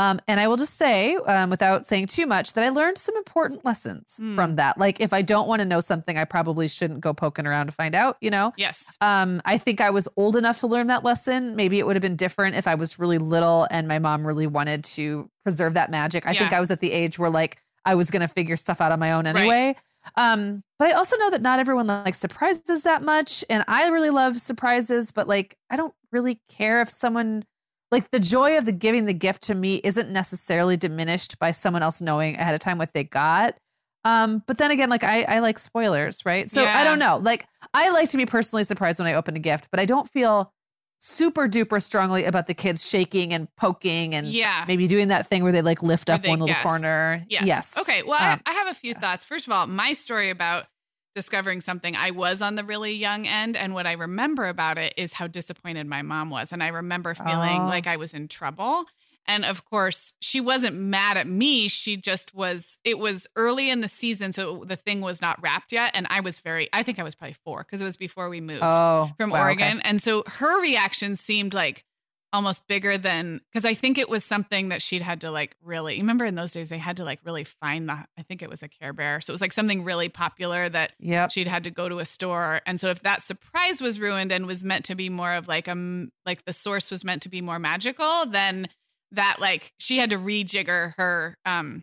[0.00, 3.16] Um, and I will just say, um, without saying too much, that I learned some
[3.16, 4.34] important lessons Hmm.
[4.34, 4.78] from that.
[4.78, 7.72] Like, if I don't want to know something, I probably shouldn't go poking around to
[7.72, 8.52] find out, you know?
[8.56, 8.82] yes.
[9.02, 11.54] Um, I think I was old enough to learn that lesson.
[11.54, 14.46] Maybe it would have been different if I was really little and my mom really
[14.46, 16.26] wanted to preserve that magic.
[16.26, 18.80] I think I was at the age where like I was going to figure stuff
[18.80, 19.36] out on my own Right.
[19.36, 19.76] anyway.
[20.16, 23.44] Um, but I also know that not everyone likes surprises that much.
[23.50, 27.44] And I really love surprises, but like I don't really care if someone
[27.90, 31.82] like the joy of the giving the gift to me isn't necessarily diminished by someone
[31.82, 33.56] else knowing ahead of time what they got.
[34.04, 36.50] Um, but then again, like I, I like spoilers, right?
[36.50, 37.18] So I don't know.
[37.20, 40.08] Like I like to be personally surprised when I open a gift, but I don't
[40.08, 40.52] feel
[41.02, 44.64] super duper strongly about the kids shaking and poking and Yeah.
[44.68, 46.62] maybe doing that thing where they like lift up they one little guess.
[46.62, 47.24] corner.
[47.28, 47.76] Yes.
[47.78, 48.02] Okay.
[48.02, 49.24] Well, Um, I, I have a few thoughts.
[49.24, 50.66] First of all, my story about
[51.14, 53.56] discovering something, I was on the really young end.
[53.56, 56.52] And what I remember about it is how disappointed my mom was.
[56.52, 57.66] And I remember feeling Oh.
[57.66, 58.84] like I was in trouble.
[59.26, 61.68] And of course, she wasn't mad at me.
[61.68, 64.32] She just was, it was early in the season.
[64.32, 65.92] So the thing was not wrapped yet.
[65.94, 68.40] And I was very, I think I was probably four because it was before we
[68.40, 69.62] moved Oh, from wow, okay.
[69.62, 69.80] Oregon.
[69.82, 71.84] And so her reaction seemed like
[72.32, 75.96] almost bigger than because I think it was something that she'd had to like really
[75.98, 78.62] remember in those days they had to like really find the I think it was
[78.62, 79.20] a Care Bear.
[79.20, 81.32] So it was like something really popular that Yep.
[81.32, 82.60] she'd had to go to a store.
[82.66, 85.66] And so if that surprise was ruined and was meant to be more of like
[85.68, 88.68] um like the source was meant to be more magical, then
[89.12, 91.82] that like she had to rejigger her um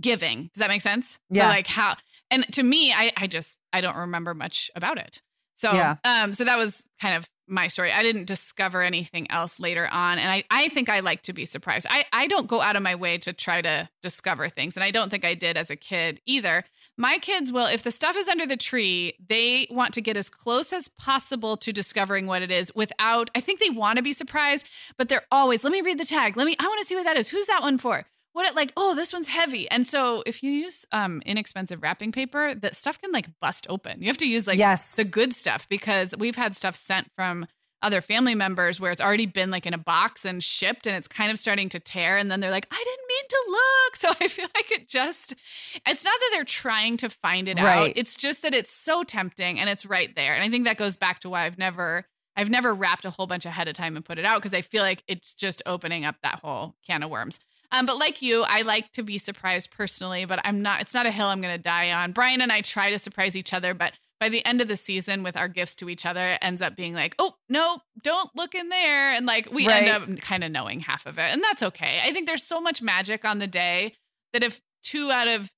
[0.00, 0.50] giving.
[0.54, 1.18] Does that make sense?
[1.30, 1.44] Yeah.
[1.44, 1.94] So like how
[2.30, 5.22] and to me, I I just I don't remember much about it.
[5.54, 5.96] So Yeah.
[6.04, 7.92] um so that was kind of my story.
[7.92, 10.18] I didn't discover anything else later on.
[10.18, 11.86] And I, I think I like to be surprised.
[11.88, 14.76] I, I don't go out of my way to try to discover things.
[14.76, 16.64] And I don't think I did as a kid either.
[16.96, 20.28] My kids will, if the stuff is under the tree, they want to get as
[20.28, 24.12] close as possible to discovering what it is without, I think they want to be
[24.12, 26.36] surprised, but they're always, let me read the tag.
[26.36, 27.28] Let me, I want to see what that is.
[27.28, 28.04] Who's that one for?
[28.38, 29.68] What it like, oh, this one's heavy.
[29.68, 34.00] And so if you use um inexpensive wrapping paper, that stuff can like bust open.
[34.00, 34.94] You have to use like yes.
[34.94, 37.48] the good stuff because we've had stuff sent from
[37.82, 41.08] other family members where it's already been like in a box and shipped and it's
[41.08, 44.24] kind of starting to tear and then they're like I didn't mean to look so
[44.24, 45.34] I feel like it just
[45.84, 49.58] it's not that they're trying to find it out it's just that it's so tempting
[49.58, 52.06] and it's right there and I think that goes back to why I've never
[52.38, 54.62] I've never wrapped a whole bunch ahead of time and put it out because I
[54.62, 57.40] feel like it's just opening up that whole can of worms.
[57.70, 61.06] Um, but like you, I like to be surprised personally, but I'm not, it's not
[61.06, 62.12] a hill I'm going to die on.
[62.12, 65.22] Brian and I try to surprise each other, but by the end of the season
[65.22, 68.54] with our gifts to each other it ends up being like oh no don't look
[68.54, 69.84] in there and like we right.
[69.84, 72.60] end up kind of knowing half of it and that's okay i think there's so
[72.60, 73.94] much magic on the day
[74.32, 75.50] that if two out of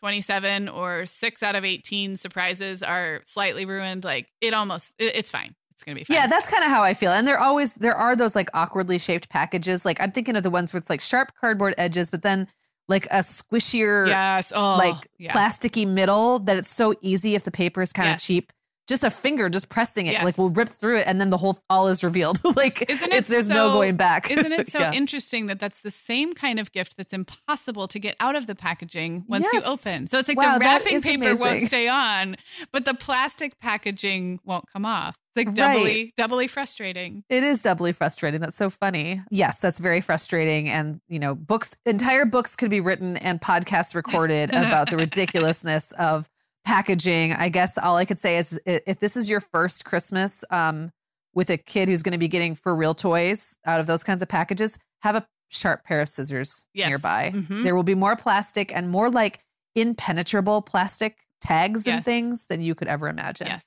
[0.00, 5.30] 27 or six out of 18 surprises are slightly ruined like it almost it, it's
[5.30, 6.04] fine it's gonna be.
[6.08, 7.12] Yeah, that's kind of how I feel.
[7.12, 9.84] And there always there are those like awkwardly shaped packages.
[9.84, 12.48] Like I'm thinking of the ones where it's like sharp cardboard edges, but then
[12.88, 15.32] like a squishier, yes, oh, like yeah.
[15.32, 18.24] plasticky middle that it's so easy if the paper is kind of Yes.
[18.24, 18.52] cheap.
[18.88, 20.24] Just a finger, just pressing it, Yes.
[20.24, 22.40] like will rip through it, and then the whole all is revealed.
[22.56, 24.30] like Isn't it it's, there's no going back.
[24.36, 24.92] Isn't it so Yeah.
[24.94, 28.54] interesting that that's the same kind of gift that's impossible to get out of the
[28.54, 29.62] packaging once Yes.
[29.66, 30.06] you open?
[30.06, 31.38] So it's like Wow, the wrapping paper amazing.
[31.46, 32.36] won't stay on,
[32.72, 35.16] but the plastic packaging won't come off.
[35.46, 36.12] Like doubly, Right.
[36.16, 37.24] doubly frustrating.
[37.28, 38.40] It is doubly frustrating.
[38.40, 39.22] That's so funny.
[39.30, 40.68] Yes, that's very frustrating.
[40.68, 45.92] And, you know, books, entire books could be written and podcasts recorded about the ridiculousness
[45.92, 46.28] of
[46.64, 47.32] packaging.
[47.32, 50.90] I guess all I could say is if this is your first Christmas um,
[51.34, 54.20] with a kid who's going to be getting for real toys out of those kinds
[54.22, 56.88] of packages, have a sharp pair of scissors Yes.
[56.88, 57.32] nearby.
[57.34, 57.62] Mhm.
[57.64, 59.40] There will be more plastic and more like
[59.74, 63.46] impenetrable plastic tags and things than you could ever imagine.
[63.46, 63.62] Yes.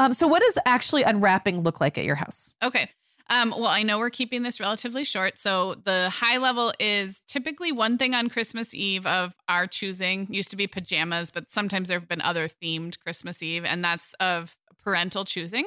[0.00, 2.54] Um, so, what does actually unwrapping look like at your house?
[2.62, 2.88] Okay.
[3.28, 5.38] Um, well, I know we're keeping this relatively short.
[5.38, 10.26] So the high level is typically one thing on Christmas Eve of our choosing.
[10.30, 14.14] Used to be pajamas, but sometimes there have been other themed Christmas Eve, and that's
[14.18, 15.66] of parental choosing.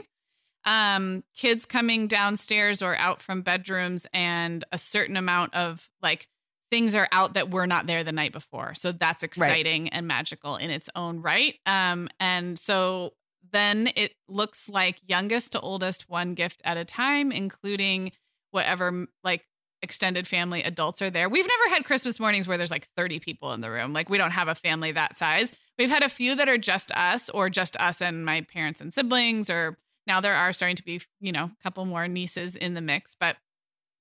[0.66, 6.28] Um, kids coming downstairs or out from bedrooms, and a certain amount of like
[6.70, 8.74] things are out that were not there the night before.
[8.74, 11.56] So that's exciting and magical in its own right.
[11.68, 13.14] Um, and so
[13.54, 18.12] then it looks like youngest to oldest one gift at a time including
[18.52, 19.46] whatever like
[19.82, 21.28] extended family adults are there.
[21.30, 23.94] We've never had christmas mornings where there's like 30 people in the room.
[23.94, 25.52] Like we don't have a family that size.
[25.78, 28.94] We've had a few that are just us or just us and my parents and
[28.94, 32.74] siblings or now there are starting to be you know a couple more nieces in
[32.74, 33.38] the mix but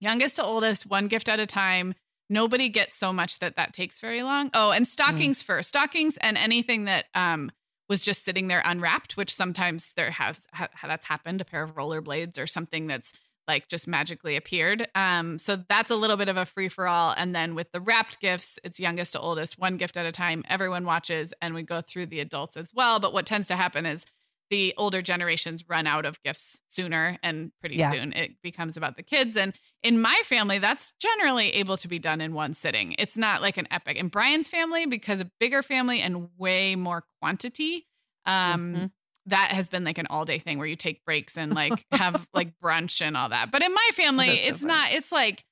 [0.00, 1.94] youngest to oldest one gift at a time.
[2.28, 4.50] Nobody gets so much that that takes very long.
[4.54, 5.68] Oh and stockings first.
[5.68, 7.50] Stockings and anything that um
[7.92, 11.42] was just sitting there unwrapped, which sometimes there has ha, that's happened.
[11.42, 13.12] A pair of rollerblades or something that's
[13.46, 14.88] like just magically appeared.
[14.94, 17.12] Um, so that's a little bit of a free for all.
[17.14, 20.42] And then with the wrapped gifts, it's youngest to oldest, one gift at a time.
[20.48, 22.98] Everyone watches, and we go through the adults as well.
[22.98, 24.07] But what tends to happen is
[24.52, 27.90] the older generations run out of gifts sooner, and pretty Yeah.
[27.90, 29.34] soon it becomes about the kids.
[29.34, 32.94] And in my family, that's generally able to be done in one sitting.
[32.98, 33.96] It's not like an epic.
[33.96, 37.86] In Brian's family, because a bigger family and way more quantity,
[38.26, 38.90] um, Mhm.
[39.26, 42.26] that has been like an all day thing where you take breaks and like have
[42.34, 43.50] like brunch and all that.
[43.50, 44.92] But in my family, That's it's not.
[44.92, 45.44] It's like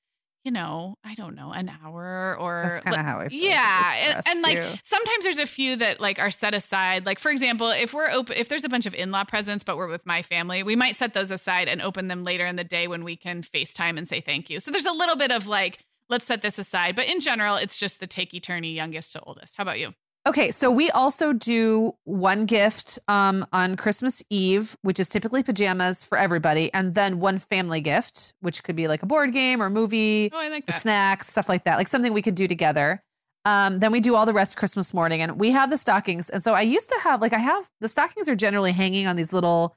[0.43, 3.39] you know, I don't know, an hour or That's kind of how I feel.
[3.43, 4.79] yeah, and, and like too.
[4.83, 7.05] sometimes there's a few that like are set aside.
[7.05, 9.87] Like for example, if we're open, if there's a bunch of in-law presents, but we're
[9.87, 12.87] with my family, we might set those aside and open them later in the day
[12.87, 14.59] when we can FaceTime and say thank you.
[14.59, 16.95] So there's a little bit of like, let's set this aside.
[16.95, 19.55] But in general, it's just the takey turny youngest to oldest.
[19.57, 19.93] How about you?
[20.27, 26.03] Okay, so we also do one gift um, on Christmas Eve, which is typically pajamas
[26.03, 29.69] for everybody, and then one family gift, which could be like a board game or
[29.71, 33.01] movie, Oh, I like snacks, stuff like that, like something we could do together.
[33.45, 36.29] Um, then we do all the rest Christmas morning, and we have the stockings.
[36.29, 39.15] And so I used to have like I have the stockings are generally hanging on
[39.15, 39.75] these little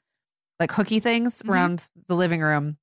[0.61, 1.49] like hooky things Mhm.
[1.49, 2.77] around the living room.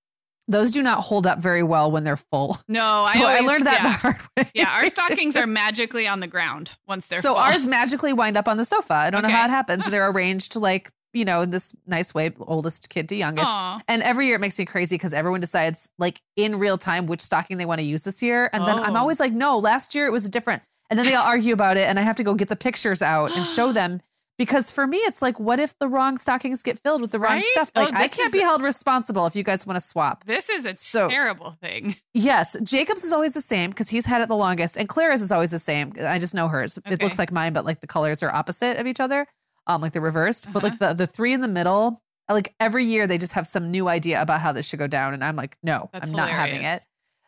[0.52, 2.58] Those do not hold up very well when they're full.
[2.68, 3.88] No, so I, always- learned that yeah.
[3.88, 4.52] the hard way.
[4.54, 7.38] yeah, our stockings are magically on the ground once they're so full.
[7.42, 8.94] ours magically wind up on the sofa.
[8.94, 9.86] I don't know how it happens.
[9.86, 13.48] They're arranged like, you know, in this nice way, oldest kid to youngest.
[13.48, 13.82] Aw.
[13.88, 17.22] And every year it makes me crazy because everyone decides like in real time which
[17.22, 18.50] stocking they want to use this year.
[18.54, 19.00] And then I'm Oh.
[19.00, 20.64] always like, no, last year it was different.
[20.90, 23.02] And then they all argue about it and I have to go get the pictures
[23.02, 24.02] out and show them.
[24.42, 27.34] Because for me, it's like, what if the wrong stockings get filled with the wrong
[27.34, 27.44] Right?
[27.52, 27.70] stuff?
[27.76, 30.24] Oh, Like, I can't be held responsible if you guys want to swap.
[30.26, 31.96] This is a So- terrible thing.
[32.16, 35.32] Yes, Jacob's is always the same because he's had it the longest, and Clara's is
[35.32, 35.94] always the same.
[36.02, 36.80] I just know hers.
[36.88, 39.28] It looks like mine, but like the colors are opposite of each other,
[39.68, 40.52] um, like they're reversed.
[40.52, 40.70] But Uh-huh.
[40.72, 43.88] like the the three in the middle, like every year they just have some new
[43.88, 46.64] idea about how this should go down, and I'm like, no, That's I'm not having
[46.64, 46.82] it.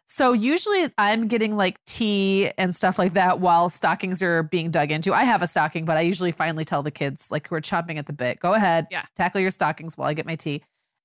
[0.06, 4.92] So usually I'm getting like tea and stuff like that while stockings are being dug
[4.92, 5.14] into.
[5.14, 7.98] I have a stocking, but I usually finally tell the kids like who are chomping
[7.98, 9.06] at the bit, go ahead, Yeah.
[9.16, 10.62] tackle your stockings while I get my tea.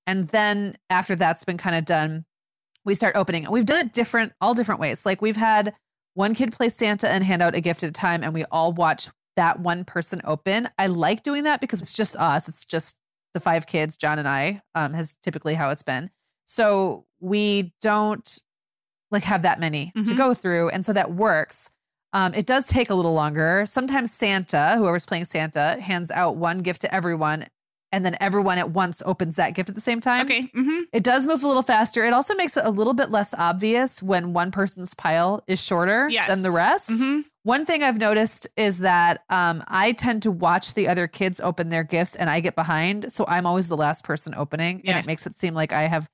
[0.06, 2.24] And then after that's been kind of done,
[2.84, 3.44] we start opening.
[3.44, 5.06] And We've done it different, all different ways.
[5.06, 5.74] Like we've had
[6.14, 8.72] one kid play Santa and hand out a gift at a time, and we all
[8.72, 10.68] watch that one person open.
[10.78, 12.48] I like doing that because it's just us.
[12.48, 12.96] It's just
[13.34, 16.10] the five kids, John and I, um, has typically how it's been.
[16.46, 18.38] So we don't
[19.10, 20.16] like have that many to Mhm.
[20.16, 20.68] go through.
[20.70, 21.70] And so that works.
[22.12, 23.64] Um, it does take a little longer.
[23.66, 27.46] Sometimes Santa, whoever's playing Santa, hands out one gift to everyone,
[27.92, 30.26] and then everyone at once opens that gift at the same time.
[30.26, 30.42] Okay.
[30.42, 30.80] Mm-hmm.
[30.92, 32.04] It does move a little faster.
[32.04, 36.08] It also makes it a little bit less obvious when one person's pile is shorter
[36.10, 36.28] Yes.
[36.28, 36.90] than the rest.
[36.90, 41.40] hmm One thing I've noticed is that um, I tend to watch the other kids
[41.40, 43.10] open their gifts and I get behind.
[43.10, 44.82] So I'm always the last person opening.
[44.84, 44.90] Yeah.
[44.90, 46.06] And it makes it seem like I have.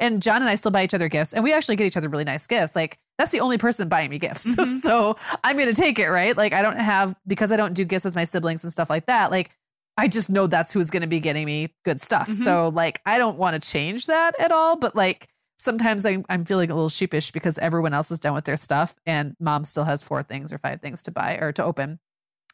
[0.00, 2.08] And John and I still buy each other gifts and we actually get each other
[2.08, 2.76] really nice gifts.
[2.76, 4.46] Like that's the only person buying me gifts.
[4.46, 4.80] Mhm.
[4.80, 6.36] so I'm to take it, right?
[6.36, 9.06] Like I don't have, because I don't do gifts with my siblings and stuff like
[9.06, 9.30] that.
[9.30, 9.50] Like
[9.96, 12.28] I just know that's who's going to be getting me good stuff.
[12.28, 12.34] Mhm.
[12.44, 14.76] So like I don't want to change that at all.
[14.76, 18.44] But like sometimes I'm, I'm feeling a little sheepish because everyone else is done with
[18.44, 21.64] their stuff and mom still has four things or five things to buy or to
[21.64, 21.98] open.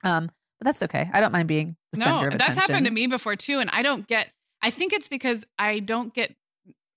[0.02, 1.10] Um, but that's okay.
[1.12, 2.60] I don't mind being the No, center of that's attention.
[2.72, 3.58] happened to me before too.
[3.60, 4.28] And I don't get,
[4.62, 6.34] I think it's because I don't get,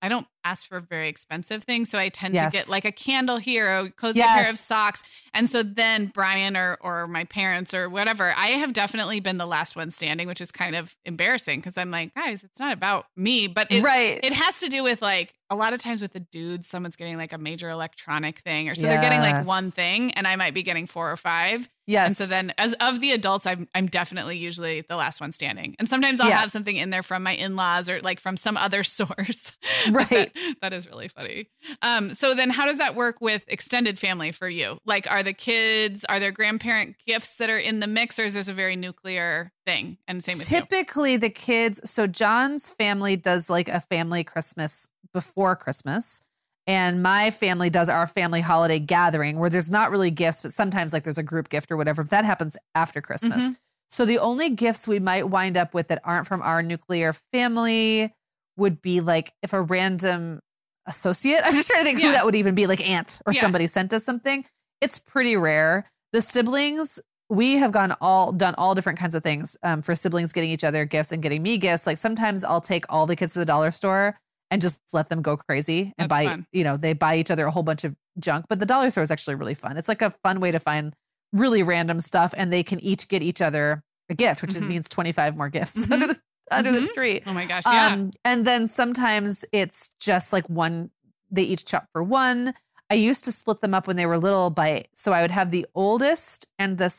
[0.00, 1.90] I don't ask for very expensive things.
[1.90, 2.52] So I tend Yes.
[2.52, 5.02] to get like a candle here, a cozy pair of socks.
[5.34, 9.46] And so then Brian or, or my parents or whatever, I have definitely been the
[9.46, 13.06] last one standing, which is kind of embarrassing because I'm like, guys, it's not about
[13.16, 14.18] me, but it, right.
[14.22, 17.16] it has to do with like a lot of times with the dudes, someone's getting
[17.16, 20.52] like a major electronic thing, or so they're getting like one thing, and I might
[20.52, 21.66] be getting four or five.
[21.86, 22.08] yes.
[22.08, 25.74] And so then, as of the adults, I'm I'm definitely usually the last one standing.
[25.78, 26.40] And sometimes I'll Yeah.
[26.40, 29.52] have something in there from my in laws or like from some other source.
[29.90, 30.30] Right.
[30.62, 31.48] That- is really funny.
[31.82, 32.14] Um.
[32.14, 34.78] So then, how does that work with extended family for you?
[34.84, 38.34] Like, are the kids, are there grandparent gifts that are in the mix, or is
[38.34, 39.98] this a very nuclear thing?
[40.06, 40.60] And same with you.
[40.60, 41.80] Typically, the kids.
[41.90, 46.20] So John's family does like a family Christmas before Christmas,
[46.66, 50.92] and my family does our family holiday gathering where there's not really gifts, but sometimes
[50.92, 52.04] like there's a group gift or whatever.
[52.04, 53.42] That happens after Christmas.
[53.42, 53.56] Mhm.
[53.90, 58.14] So the only gifts we might wind up with that aren't from our nuclear family
[58.58, 60.40] would be like if a random
[60.86, 61.40] associate.
[61.44, 62.06] I'm just trying to think Yeah.
[62.08, 63.40] who that would even be, like aunt or Yeah.
[63.40, 64.44] somebody sent us something.
[64.80, 65.88] It's pretty rare.
[66.12, 66.98] The siblings,
[67.30, 70.64] we have gone all done all different kinds of things um, for siblings getting each
[70.64, 71.86] other gifts and getting me gifts.
[71.86, 74.18] Like sometimes I'll take all the kids to the dollar store
[74.50, 76.46] and just let them go crazy and That's buy, fun.
[76.52, 78.46] you know, they buy each other a whole bunch of junk.
[78.48, 79.76] But the dollar store is actually really fun.
[79.76, 80.94] It's like a fun way to find
[81.34, 84.68] really random stuff and they can each get each other a gift, which Mhm.
[84.68, 85.92] means 25 more gifts Mhm.
[85.92, 86.16] under the
[86.50, 86.92] under the Mhm.
[86.94, 87.22] tree.
[87.26, 87.86] Oh my gosh, yeah.
[87.88, 90.90] Um, and then sometimes it's just like one,
[91.30, 92.54] they each shop for one.
[92.90, 95.50] I used to split them up when they were little by, so I would have
[95.50, 96.90] the oldest and the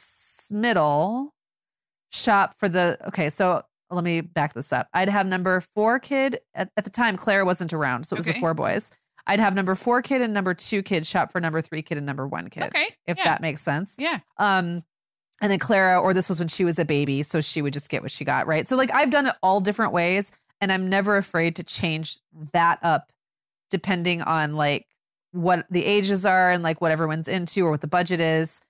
[0.51, 1.33] middle
[2.12, 4.88] shop for the, okay, so let me back this up.
[4.93, 8.05] I'd have number four kid at, at the time, Claire wasn't around.
[8.05, 8.33] So it was Okay.
[8.35, 8.91] the four boys.
[9.27, 12.05] I'd have number four kid and number two kid shop for number three kid and
[12.05, 12.95] number one kid, okay.
[13.07, 13.23] if yeah.
[13.25, 13.95] that makes sense.
[13.99, 14.19] Yeah.
[14.38, 14.83] Um,
[15.41, 17.89] and then Clara, or this was when she was a baby, so she would just
[17.89, 18.67] get what she got, right?
[18.67, 22.17] So like I've done it all different ways, and I'm never afraid to change
[22.54, 23.12] that up
[23.69, 24.88] depending on like
[25.32, 28.62] what the ages are and like what everyone's into or what the budget is.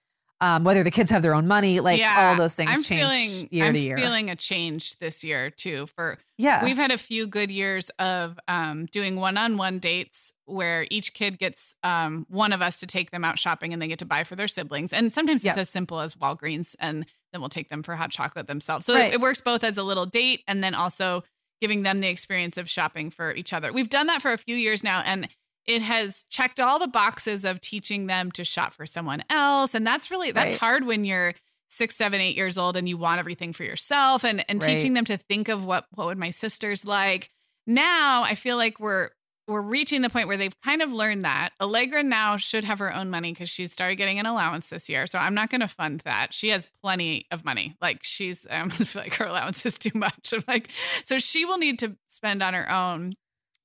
[0.41, 3.01] Um, whether the kids have their own money, like Yeah, all those things I'm change
[3.01, 3.97] feeling year I'm to year.
[3.97, 5.88] feeling a change this year too.
[5.97, 11.13] For yeah, we've had a few good years of um, doing one-on-one dates where each
[11.13, 14.05] kid gets um, one of us to take them out shopping and they get to
[14.05, 14.91] buy for their siblings.
[14.93, 15.51] And sometimes Yeah.
[15.51, 18.85] it's as simple as Walgreens, and then we'll take them for hot chocolate themselves.
[18.85, 19.13] So Right.
[19.13, 21.23] it works both as a little date and then also
[21.62, 23.71] giving them the experience of shopping for each other.
[23.73, 25.27] We've done that for a few years now, and
[25.65, 29.75] it has checked all the boxes of teaching them to shop for someone else.
[29.75, 30.59] And that's really that's Right.
[30.59, 31.33] hard when you're
[31.69, 34.75] six, seven, eight years old and you want everything for yourself and, and Right.
[34.77, 37.29] teaching them to think of what what would my sisters like.
[37.67, 39.12] Now I feel like we're
[39.49, 41.49] we're reaching the point where they've kind of learned that.
[41.59, 45.07] Allegra now should have her own money because she started getting an allowance this year.
[45.07, 46.33] So I'm not going to fund that.
[46.33, 47.75] She has plenty of money.
[47.81, 50.33] Like she's, feel like her allowance is too much.
[50.33, 50.69] I'm like,
[51.03, 53.13] so she will need to spend on her own.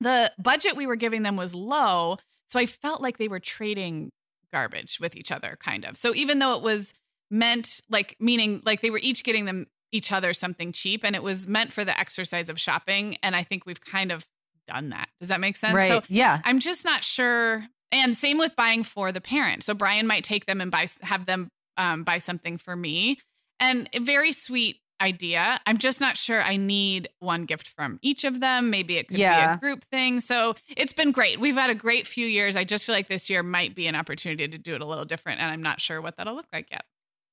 [0.01, 2.17] The budget we were giving them was low.
[2.49, 4.11] So I felt like they were trading
[4.53, 5.97] garbage with each other, kind of.
[5.97, 6.93] So even though it was
[7.31, 11.23] meant like, meaning like they were each getting them each other something cheap and it
[11.23, 13.17] was meant for the exercise of shopping.
[13.23, 14.27] And I think we've kind of
[14.67, 15.09] done that.
[15.21, 15.75] Does that make sense?
[15.75, 15.89] right?
[15.89, 17.65] So yeah, I'm just not sure.
[17.93, 19.63] And same with buying for the parent.
[19.63, 23.19] So Brian might take them and buy have them um, buy something for me.
[23.61, 25.59] And a very sweet idea.
[25.67, 28.71] I'm just not sure I need one gift from each of them.
[28.71, 29.23] Maybe it could be
[29.55, 30.21] a group thing.
[30.21, 31.41] So it's been great.
[31.41, 32.57] We've had a great few years.
[32.57, 35.05] I just feel like this year might be an opportunity to do it a little
[35.05, 35.41] different.
[35.41, 36.85] And I'm not sure what that'll look like yet.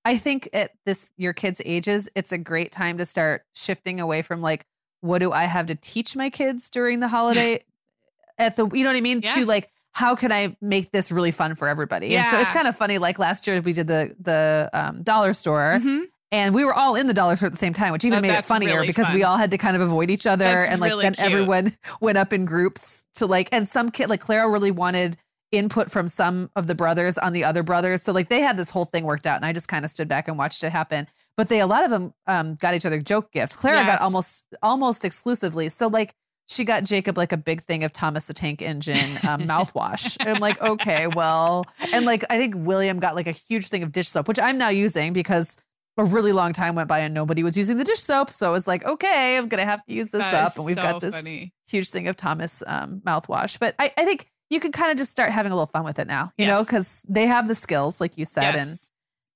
[0.03, 4.23] I think at this your kids' ages, it's a great time to start shifting away
[4.23, 4.65] from like,
[5.01, 7.63] what do I have to teach my kids during the holiday?
[8.37, 9.21] at the you know what I mean?
[9.23, 9.35] Yeah.
[9.35, 12.15] To like, how can I make this really fun for everybody?
[12.15, 12.97] And so it's kind of funny.
[12.97, 16.03] Like last year we did the the um, dollar store, Mhm.
[16.33, 18.21] And we were all in the dollar store at the same time, which even Oh,
[18.21, 19.15] made it funnier really because fun.
[19.15, 20.45] we all had to kind of avoid each other.
[20.45, 21.25] That's and like really then cute.
[21.27, 25.17] everyone went up in groups to like, and some kid, like Clara really wanted
[25.51, 28.01] input from some of the brothers on the other brothers.
[28.01, 30.07] So like they had this whole thing worked out and I just kind of stood
[30.07, 31.05] back and watched it happen.
[31.37, 33.55] But they, a lot of them um, got each other joke gifts.
[33.55, 33.87] Clara Yes.
[33.87, 35.69] got almost, almost exclusively.
[35.69, 36.13] So like,
[36.47, 40.17] she got Jacob like a big thing of Thomas the Tank Engine um, mouthwash.
[40.19, 43.83] And I'm like, okay, well, and like I think William got like a huge thing
[43.83, 45.55] of dish soap, which I'm now using because
[45.97, 48.29] a really long time went by and nobody was using the dish soap.
[48.29, 50.57] So I was like, okay, I'm gonna have to use this That up.
[50.57, 51.53] And we've so got this funny.
[51.67, 53.57] huge thing of Thomas um, mouthwash.
[53.57, 55.99] But I, I think you can kind of just start having a little fun with
[55.99, 58.79] it now, you know, because they have the skills, like you said, and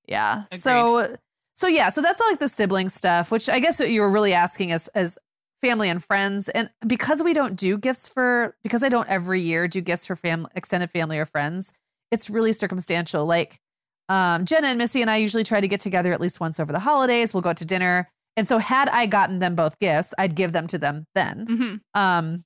[0.08, 0.44] yeah.
[0.48, 0.60] Agreed.
[0.60, 1.16] So
[1.56, 4.12] so yeah, so that's all like the sibling stuff, which I guess what you were
[4.12, 5.18] really asking is as
[5.62, 6.50] family and friends.
[6.50, 10.16] And because we don't do gifts for because I don't every year do gifts for
[10.16, 11.74] family extended family or friends,
[12.12, 13.26] it's really circumstantial.
[13.26, 13.60] Like
[14.10, 16.72] um Jenna and Missy and I usually try to get together at least once over
[16.72, 17.34] the holidays.
[17.34, 18.08] We'll go out to dinner.
[18.38, 21.48] And so had I gotten them both gifts, I'd give them to them then.
[21.48, 22.00] Mhm.
[22.00, 22.44] Um,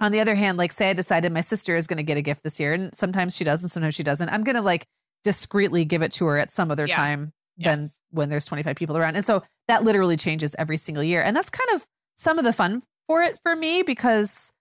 [0.00, 2.22] on the other hand, like say I decided my sister is going to get a
[2.22, 4.28] gift this year, and sometimes she does, and sometimes she doesn't.
[4.30, 4.86] I'm going to like
[5.24, 7.95] discreetly give it to her at some other time than Yes.
[8.10, 11.50] When there's 25 people around, and so that literally changes every single year, and that's
[11.50, 11.86] kind of
[12.16, 14.52] some of the fun for it for me because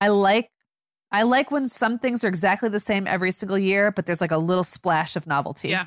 [0.00, 0.50] I like.
[1.10, 4.30] I like when some things are exactly the same every single year, but there's like
[4.30, 5.70] a little splash of novelty.
[5.70, 5.86] Yeah.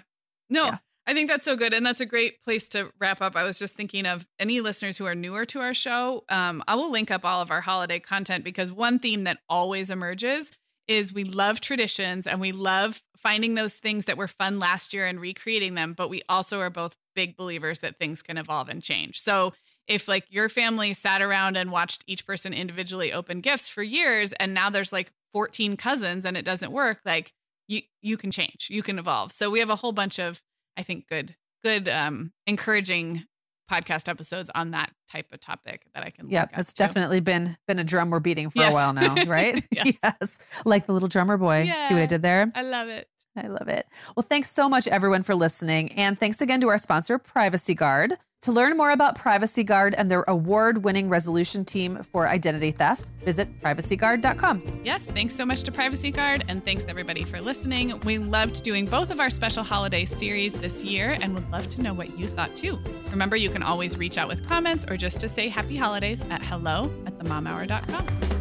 [0.50, 0.78] No, Yeah.
[1.06, 1.76] I think that's so good.
[1.76, 3.36] And that's a great place to wrap up.
[3.36, 6.24] I was just thinking of any listeners who are newer to our show.
[6.30, 9.92] Um, I will link up all of our holiday content because one theme that always
[9.92, 10.50] emerges
[10.88, 15.06] is we love traditions and we love finding those things that were fun last year
[15.06, 15.94] and recreating them.
[15.94, 19.22] But we also are both big believers that things can evolve and change.
[19.22, 19.54] So
[19.88, 24.32] if like your family sat around and watched each person individually open gifts for years
[24.34, 27.34] and now there's like 14 cousins and it doesn't work, like
[27.68, 29.32] you you can change, you can evolve.
[29.34, 30.42] So we have a whole bunch of
[30.78, 33.26] I think good good um encouraging
[33.72, 37.80] podcast episodes on that type of topic that I can Yeah, it's definitely been been
[37.80, 38.72] a drum we're beating for Yes.
[38.72, 39.64] a while now, right?
[39.72, 40.40] Yes.
[40.66, 41.64] Like the little drummer boy.
[41.88, 42.52] See what I did there?
[42.54, 43.08] I love it.
[43.36, 43.88] I love it.
[44.16, 45.92] Well, thanks so much, everyone, for listening.
[45.94, 48.18] And thanks again to our sponsor, Privacy Guard.
[48.42, 53.08] To learn more about Privacy Guard and their award winning resolution team for identity theft,
[53.20, 54.82] visit privacyguard.com.
[54.84, 58.00] Yes, thanks so much to Privacy Guard, and thanks everybody for listening.
[58.00, 61.84] We loved doing both of our special holiday series this year and would love to
[61.84, 62.80] know what you thought too.
[63.12, 66.44] Remember, you can always reach out with comments or just to say happy holidays at
[66.44, 68.41] hello at themomhour.com.